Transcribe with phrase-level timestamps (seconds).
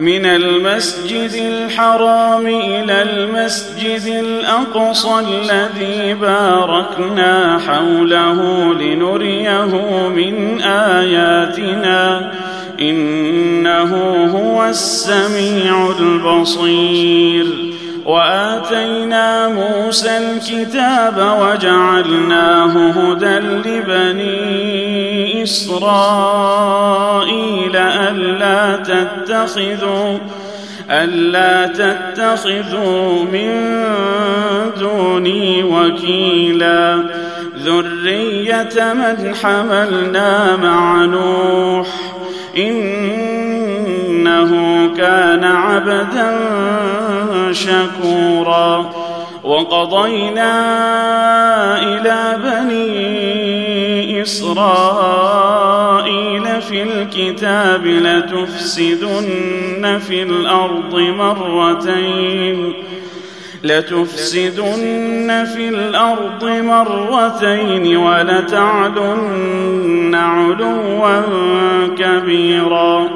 [0.00, 9.64] من المسجد الحرام إلى المسجد الأقصى الذي باركنا حوله لنريه
[10.08, 12.32] من آياتنا.
[12.80, 13.94] إنه
[14.36, 17.46] هو السميع البصير.
[18.06, 26.90] وآتينا موسى الكتاب وجعلناه هدى لبني إسرائيل
[27.76, 30.18] ألا تتخذوا
[30.90, 33.82] ألا تتخذوا من
[34.80, 37.04] دوني وكيلا
[37.64, 41.86] ذرية من حملنا مع نوح
[42.56, 44.50] إنه
[44.96, 46.38] كان عبدا
[47.52, 48.90] شكورا.
[49.44, 50.52] وقضينا
[51.82, 54.62] إلى بني إسرائيل
[56.62, 62.72] في الكتاب لتفسدن في الأرض مرتين.
[63.64, 71.22] لتفسدن في الأرض مرتين ولتعلن علوا
[71.98, 73.08] كبيرا.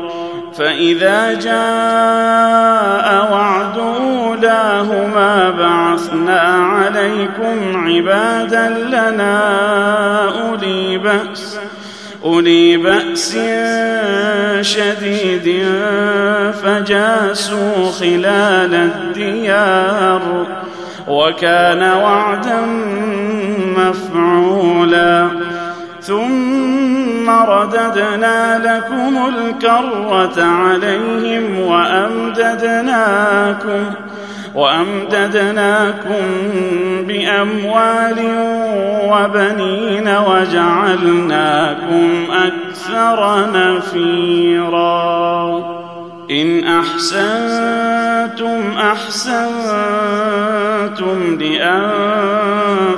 [0.59, 3.79] فإذا جاء وعد
[4.45, 9.39] اولاهما بعثنا عليكم عبادا لنا.
[10.41, 11.59] أولي بأس
[12.25, 13.39] أولي بأس
[14.61, 15.65] شديد
[16.63, 20.47] فجاسوا خلال الديار
[21.09, 22.61] وكان وعدا
[23.77, 25.29] مفعولا.
[26.03, 32.75] ثم رددنا لكم الكرة عليهم وأمددناكم
[34.55, 36.25] وأمددناكم
[37.09, 38.19] بأموال
[39.05, 45.35] وبنين وجعلناكم أكثر نفيرا.
[46.31, 49.55] إن أحسنتم أحسنتم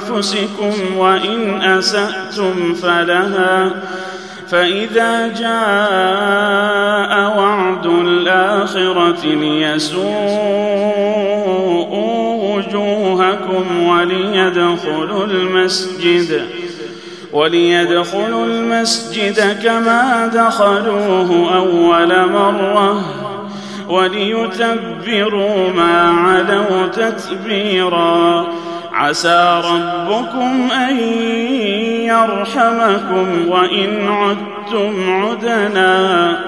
[0.07, 3.71] لأنفسكم وإن أسأتم فلها
[4.49, 10.07] فإذا جاء وعد الآخرة ليسوءوا
[12.55, 16.47] وجوهكم وليدخلوا المسجد
[17.33, 23.05] وليدخلوا المسجد كما دخلوه أول مرة
[23.89, 28.47] وليتبروا ما علوا تتبيرا.
[28.97, 30.97] عسى ربكم أن
[32.07, 36.39] يرحمكم وإن عدتم عدنا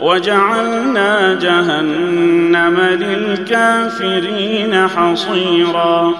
[0.00, 6.14] وجعلنا جهنم للكافرين حصيرا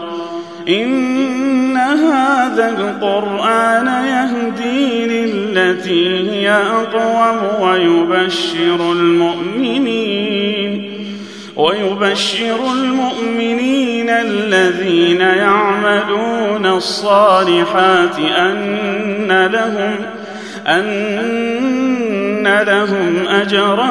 [0.68, 10.90] إن هذا القرآن يهدي للتي هي أقوم ويبشر المؤمنين
[11.56, 13.83] ويبشر المؤمنين
[14.20, 19.96] الذين يعملون الصالحات أن لهم
[20.66, 23.90] أن لهم أجرا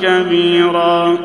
[0.00, 1.18] كبيرا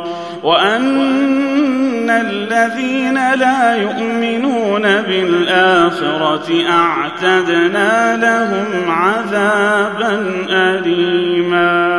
[0.44, 11.96] وأن الذين لا يؤمنون بالآخرة أعتدنا لهم عذابا أليما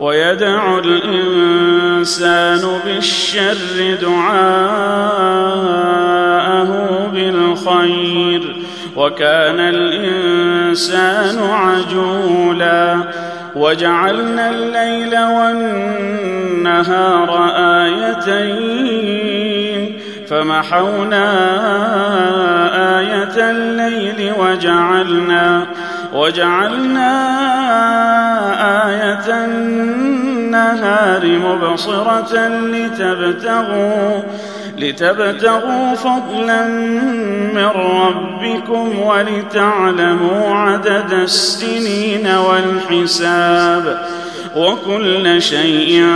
[0.00, 5.06] ويدعو الإنسان بالشر دعاءه
[7.14, 8.56] بالخير
[8.96, 12.98] وكان الإنسان عجولا
[13.56, 16.80] وجعلنا الليل والنهار
[17.84, 19.56] آيتين
[20.28, 21.26] فمحونا
[22.98, 25.66] آية الليل وجعلنا
[26.16, 27.12] وجعلنا
[28.88, 34.22] آية النهار مبصرة لتبتغوا
[34.78, 36.66] لتبتغوا فضلا
[37.54, 44.06] من ربكم ولتعلموا عدد السنين والحساب
[44.56, 46.06] وكل شيء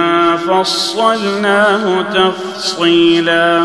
[0.48, 3.64] فصلناه تفصيلا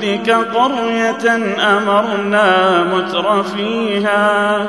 [0.00, 1.36] نهلك قرية
[1.76, 4.66] أمرنا متر فيها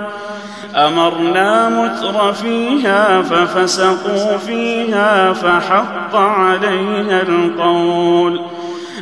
[0.76, 8.42] أمرنا متر فيها ففسقوا فيها فحق عليها القول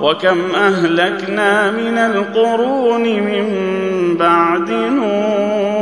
[0.00, 3.46] وكم أهلكنا من القرون من
[4.18, 5.81] بعد نوح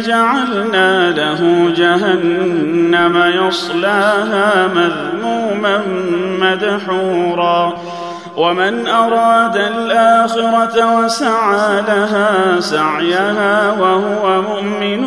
[0.00, 5.82] جعلنا له جهنم يصلاها مذموما
[6.40, 7.72] مدحورا.
[8.36, 15.02] ومن أراد الآخرة وسعى لها سعيها وهو مؤمن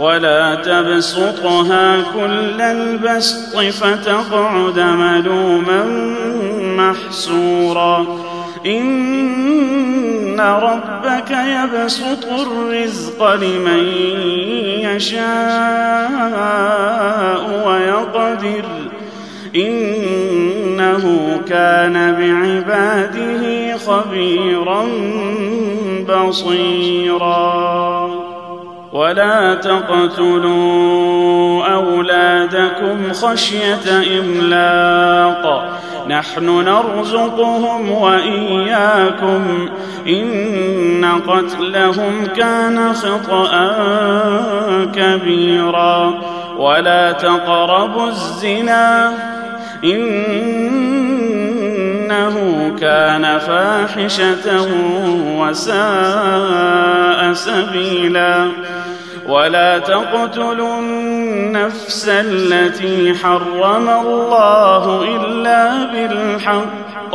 [0.00, 5.84] ولا تبسطها كل البسط فتقعد ملوما
[6.76, 8.06] محسورا.
[8.66, 13.86] إن ربك يبسط الرزق لمن
[14.80, 15.20] يشاء
[17.66, 18.64] ويقدر.
[19.56, 24.84] إنه كان بعباده خبيرا
[26.08, 27.99] بصيرا.
[28.92, 30.80] ولا تقتلوا
[31.74, 35.72] أولادكم خشية إملاق.
[36.08, 39.68] نحن نرزقهم وإياكم.
[40.08, 43.50] إن قتلهم كان خطأ
[44.94, 46.20] كبيرا.
[46.58, 49.12] ولا تقربوا الزنا.
[49.84, 50.59] انه
[52.80, 54.68] كان فاحشة
[55.38, 58.48] وساء سبيلا.
[59.26, 67.14] ولا تقتلوا النفس التي حرم الله إلا بالحق.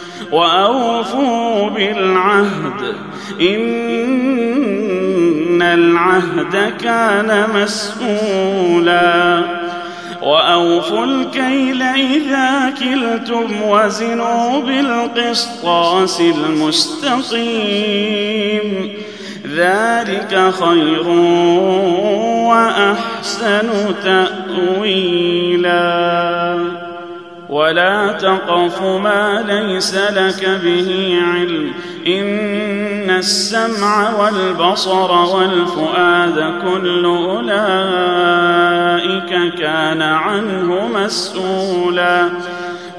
[0.31, 2.95] وأوفوا بالعهد.
[3.41, 9.41] إن العهد كان مسؤولا.
[10.21, 17.41] وأوفوا الكيل إذا كلتم وزنوا بالقسطاس المستقيم.
[19.55, 21.07] ذلك خير
[22.47, 23.69] وأحسن
[24.03, 26.40] تأويلا.
[27.51, 31.73] ولا تقف ما ليس لك به علم.
[32.07, 37.59] إن السمع والبصر والفؤاد كل أولئك
[39.59, 42.29] كان عنه مسؤولا.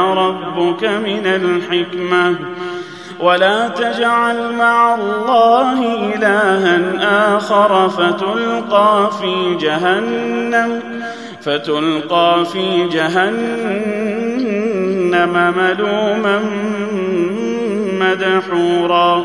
[0.00, 2.34] ربك من الحكمة.
[3.20, 6.80] ولا تجعل مع الله إلها
[7.36, 10.80] آخر فتلقى في جهنم
[11.42, 13.94] فتلقى في جهنم
[15.56, 16.40] ملوما
[18.00, 19.24] مدحورا.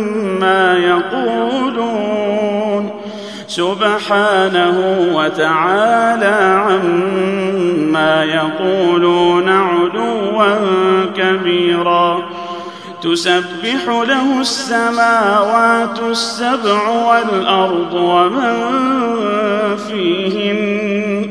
[0.77, 2.91] يقولون.
[3.47, 10.55] سبحانه وتعالى عما يقولون علوا
[11.17, 12.29] كبيرا.
[13.01, 18.57] تسبح له السماوات السبع والأرض ومن
[19.87, 21.29] فيهن.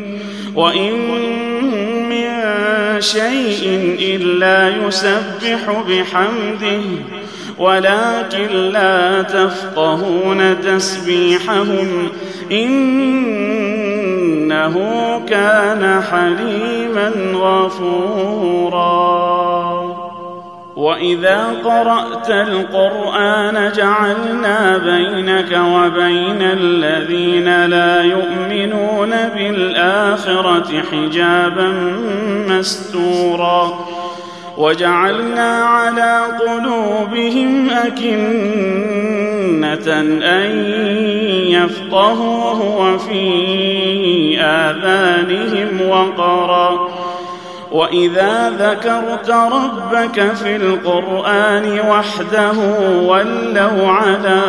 [0.55, 0.93] وإن
[2.09, 2.31] من
[3.01, 6.81] شيء إلا يسبح بحمده.
[7.61, 12.09] ولكن لا تفقهون تسبيحهم
[12.53, 13.21] إنه
[15.29, 18.91] كان حليما غفورا.
[20.77, 31.73] وإذا قرأت القرآن جعلنا بينك وبين الذين لا يؤمنون بالآخرة حجابا
[32.49, 33.90] مستورا.
[34.61, 38.11] وجعلنا على قلوبهم أكنة
[40.25, 40.51] أن
[41.49, 46.89] يفقهوه وفي آذانهم وقرا.
[47.73, 52.59] وإذا ذكرت ربك في القرآن وحده
[53.03, 54.41] ولوا على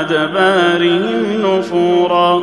[0.00, 2.42] أدبارهم نفورا.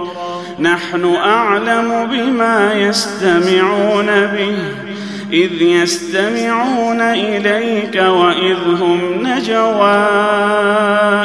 [0.59, 4.86] نحن أعلم بما يستمعون به.
[5.33, 9.97] إذ يستمعون إليك وإذ هم نجوى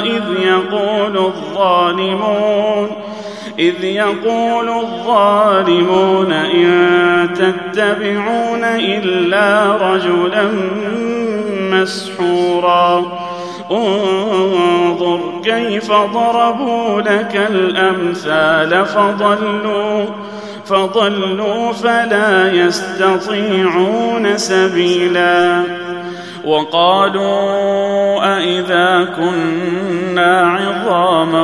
[0.00, 2.90] إذ يقول الظالمون
[3.58, 10.50] إذ يقول الظالمون إن تتبعون إلا رجلا
[11.72, 13.18] مسحورا.
[13.72, 20.04] انظر كيف ضربوا لك الأمثال فضلوا
[20.66, 25.64] فضلوا فلا يستطيعون سبيلا.
[26.44, 31.42] وقالوا أإذا كنا عظاما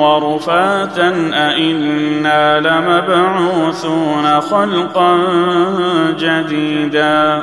[0.00, 5.18] ورفاتا أإنا لمبعوثون خلقا
[6.18, 7.42] جديدا.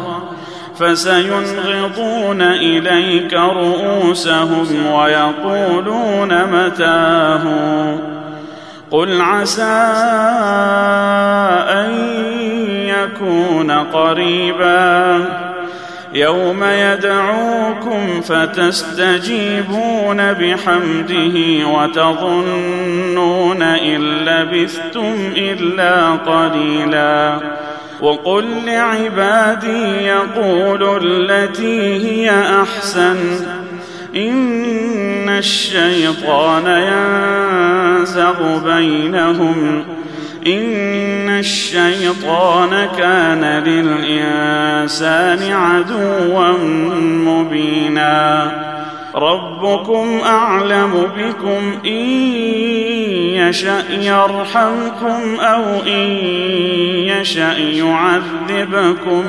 [0.81, 7.43] فسينغضون إليك رؤوسهم ويقولون متاه.
[8.91, 9.63] قل عسى
[11.69, 11.91] أن
[12.69, 15.25] يكون قريبا.
[16.13, 19.53] يوم يدعوكم فتستجيبون
[20.33, 27.39] بحمده وتظنون إن لبثتم إلا قليلا.
[28.01, 32.31] وقل لعبادي يقولوا التي هي
[32.61, 33.17] أحسن.
[34.15, 39.83] إن الشيطان ينزغ بينهم.
[40.47, 46.51] إن الشيطان كان للإنسان عدوا
[47.01, 48.51] مبينا.
[49.15, 52.05] ربكم أعلم بكم إن
[53.35, 56.09] يشأ يرحمكم أو إن
[57.07, 59.23] يشأ يعذبكم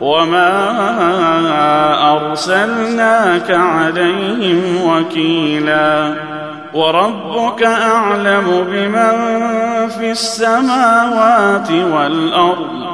[0.00, 0.50] وما
[2.16, 6.14] أرسلناك عليهم وكيلا
[6.74, 12.93] وربك أعلم بمن في السماوات والأرض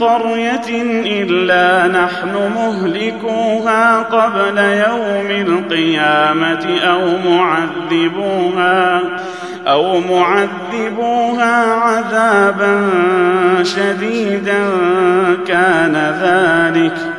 [0.00, 0.82] قرية
[1.22, 9.02] إلا نحن مهلكوها قبل يوم القيامة أو معذبوها
[9.66, 12.88] أو معذبوها عذابا
[13.62, 14.64] شديدا.
[15.46, 17.18] كان ذلك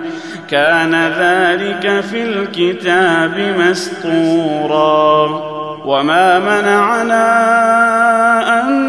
[0.49, 5.25] كان ذلك في الكتاب مسطورا
[5.85, 7.29] وما منعنا
[8.61, 8.88] أن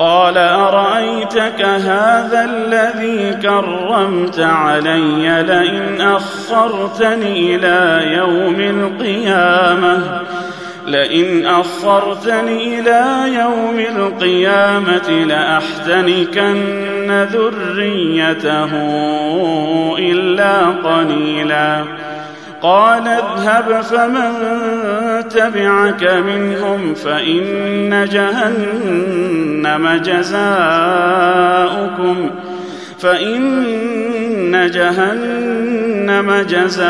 [0.00, 10.20] قال أرأيتك هذا الذي كرمت علي لئن أخرتني إلى يوم القيامة؟
[10.86, 16.56] لئن أخرتني إلى يوم القيامة لأحتنكن
[17.32, 18.70] ذريته
[19.98, 21.84] إلا قليلا.
[22.62, 24.32] قال اذهب فمن
[25.28, 31.50] تبعك منهم فإن جهنم جزاؤكم
[32.98, 36.80] فإن جهنم جزاؤكم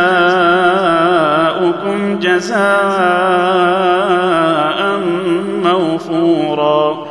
[2.18, 2.61] جزاء
[5.64, 7.10] موفورا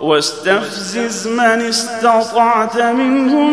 [0.00, 3.50] واستفزز من استطعت منهم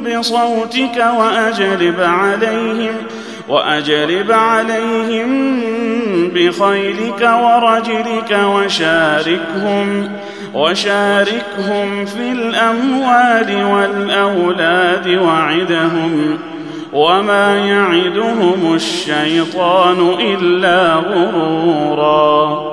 [0.00, 2.94] بصوتك وأجلب عليهم
[3.48, 5.60] وأجلب عليهم
[6.34, 10.12] بخيلك ورجلك وشاركهم
[10.54, 16.38] وشاركهم في الأموال والأولاد وعدهم
[16.92, 22.72] وما يعدهم الشيطان إلا غرورا.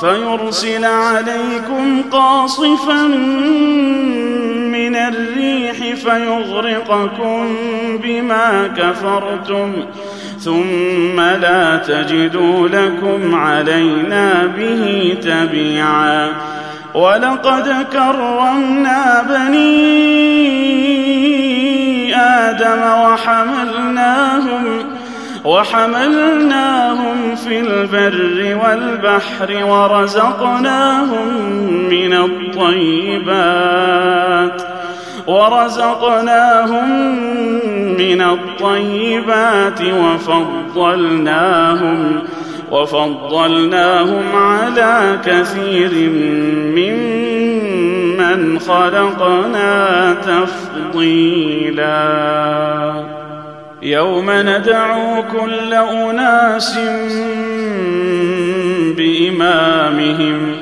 [0.00, 3.02] فيرسل عليكم قاصفا
[4.72, 7.56] من الريح فيغرقكم
[8.02, 9.72] بما كفرتم
[10.38, 16.32] ثم لا تجدوا لكم علينا به تبيعا.
[16.94, 20.54] ولقد كرمنا بني
[22.16, 24.83] آدم وحملناهم
[25.44, 31.28] وحملناهم في البر والبحر ورزقناهم
[31.90, 33.64] من الطيبات
[35.26, 36.88] ورزقناهم
[37.98, 39.80] من الطيبات
[40.74, 42.22] وفضلناهم
[42.70, 46.10] وفضلناهم على كثير
[46.76, 51.54] ممن خلقنا تفضيلاً.
[53.84, 56.78] يوم ندعو كل أناس
[58.96, 60.56] بإمامهم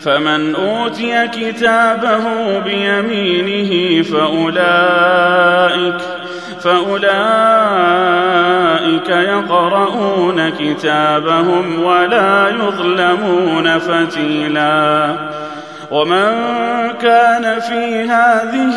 [0.00, 5.94] فمن أوتي كتابه بيمينه فأولئك
[6.60, 7.02] فأولئك
[9.08, 15.16] يقرؤون كتابهم ولا يظلمون فتيلا.
[15.90, 16.32] ومن
[17.02, 18.76] كان في هذه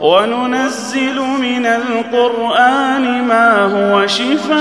[0.00, 4.58] وننزل من القرآن ما هو شفاء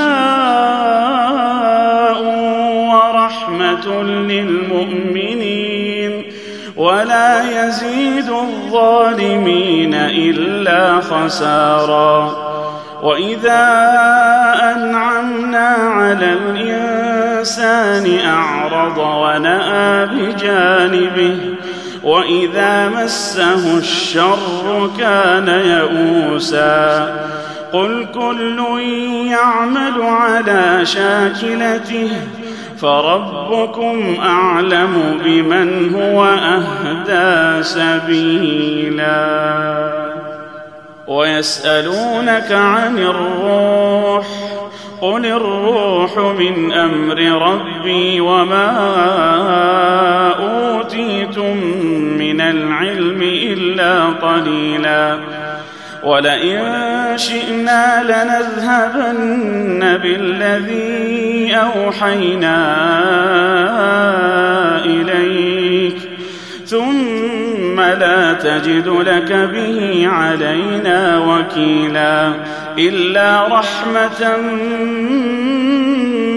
[2.93, 6.23] ورحمة للمؤمنين.
[6.77, 12.47] ولا يزيد الظالمين إلا خسارا.
[13.01, 13.85] وإذا
[14.75, 21.56] أنعمنا على الإنسان أعرض ونأى بجانبه
[22.07, 27.15] وإذا مسه الشر كان يئوسا
[27.73, 28.63] قل كل
[29.31, 32.09] يعمل على شاكلته
[32.81, 39.17] فربكم أعلم بمن هو أهدى سبيلا
[41.07, 44.27] ويسألونك عن الروح
[45.01, 48.77] قل الروح من أمر ربي وما
[50.39, 51.86] أوتيتم
[52.33, 55.17] من العلم إلا قليلا.
[56.03, 62.57] ولئن شئنا لنذهبن بالذي اوحينا
[64.85, 65.97] اليك
[66.65, 72.33] ثم لا تجد لك به علينا وكيلا
[72.77, 74.37] الا رحمه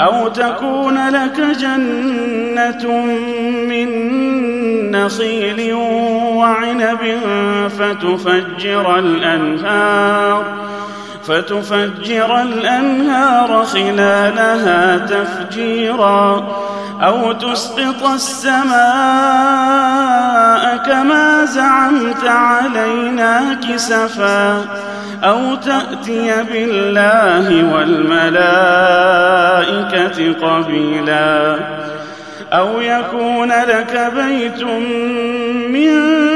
[0.00, 3.06] أو تكون لك جنة
[3.68, 3.88] من
[4.90, 7.20] نخيل وعنب
[7.78, 10.44] فتفجر الأنهار
[11.28, 16.46] فتفجر الأنهار خلالها تفجيرا
[17.02, 18.76] أو تسقط السماء
[20.76, 24.64] كما زعمت علينا كسفا
[25.24, 28.46] أو تأتي بالله والملائكة
[30.32, 31.58] قبيلا
[32.52, 34.62] أو يكون لك بيت
[35.70, 36.35] من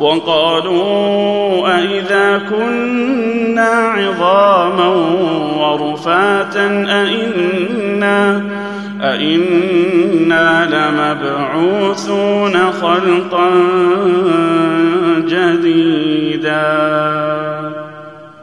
[0.00, 4.88] وقالوا أإذا كنا عظاما
[5.58, 8.42] ورفاتا أئنا
[9.02, 13.50] أئنا لمبعوثون خلقا
[15.28, 16.70] جديدا.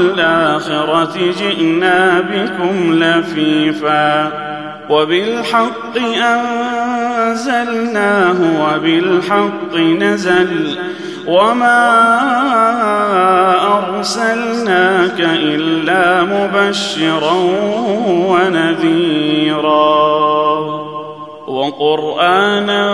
[0.00, 4.32] الآخرة جئنا بكم لفيفا
[4.90, 5.98] وبالحق
[7.28, 10.78] أنزلناه وبالحق نزل
[11.26, 11.90] وما
[13.78, 17.34] أرسلناك إلا مبشرا
[18.30, 19.80] ونذيرا
[21.60, 22.86] وقرآنا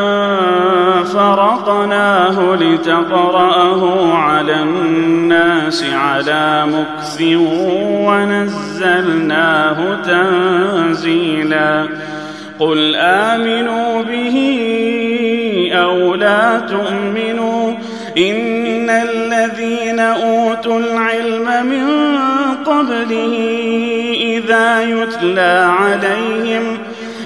[1.04, 7.22] فرقناه لتقرأه على الناس على مكث
[8.06, 11.88] ونزلناه تنزيلا.
[12.58, 14.36] قل آمنوا به
[15.72, 17.72] أو لا تؤمنوا
[18.18, 21.86] إن الذين أوتوا العلم من
[22.66, 23.34] قبله
[24.20, 26.75] إذا يتلى عليهم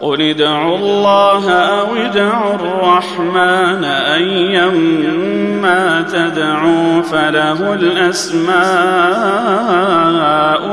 [0.00, 8.60] قل ادعوا الله أو ادعوا الرحمن أيما تدعوا فله الأسماء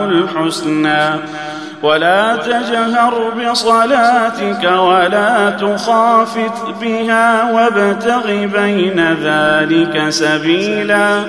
[0.03, 1.19] الحسنى.
[1.83, 11.23] ولا تجهر بصلاتك ولا تخافت بها وابتغ بين ذلك سبيلا.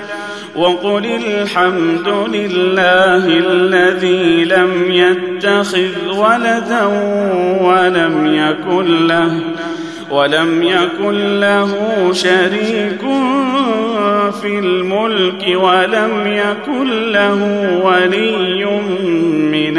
[0.56, 6.84] وقل الحمد لله الذي لم يتخذ ولدا
[7.60, 9.40] ولم يكن له
[10.10, 11.74] ولم يكن له
[12.12, 13.00] شريك
[14.42, 17.42] في الملك ولم يكن له
[17.84, 18.64] ولي
[19.52, 19.78] من